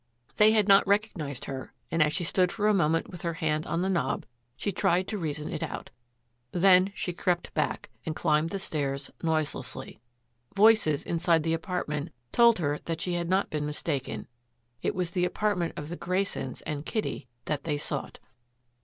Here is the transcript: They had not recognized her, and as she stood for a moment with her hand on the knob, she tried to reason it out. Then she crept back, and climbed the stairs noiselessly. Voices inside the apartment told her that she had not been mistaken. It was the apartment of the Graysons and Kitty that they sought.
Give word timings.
They 0.37 0.53
had 0.53 0.67
not 0.67 0.87
recognized 0.87 1.45
her, 1.45 1.73
and 1.91 2.01
as 2.01 2.11
she 2.11 2.23
stood 2.23 2.51
for 2.51 2.67
a 2.67 2.73
moment 2.73 3.11
with 3.11 3.21
her 3.21 3.35
hand 3.35 3.67
on 3.67 3.83
the 3.83 3.87
knob, 3.89 4.25
she 4.57 4.71
tried 4.71 5.07
to 5.09 5.17
reason 5.19 5.47
it 5.53 5.61
out. 5.61 5.91
Then 6.51 6.91
she 6.95 7.13
crept 7.13 7.53
back, 7.53 7.87
and 8.03 8.15
climbed 8.15 8.49
the 8.49 8.57
stairs 8.57 9.11
noiselessly. 9.21 9.99
Voices 10.55 11.03
inside 11.03 11.43
the 11.43 11.53
apartment 11.53 12.09
told 12.31 12.57
her 12.57 12.79
that 12.85 12.99
she 12.99 13.13
had 13.13 13.29
not 13.29 13.51
been 13.51 13.67
mistaken. 13.67 14.25
It 14.81 14.95
was 14.95 15.11
the 15.11 15.23
apartment 15.23 15.73
of 15.77 15.89
the 15.89 15.97
Graysons 15.97 16.63
and 16.63 16.83
Kitty 16.83 17.27
that 17.45 17.63
they 17.65 17.77
sought. 17.77 18.17